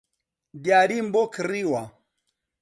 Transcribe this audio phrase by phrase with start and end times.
[0.63, 1.83] دیاریم بۆ کڕیوە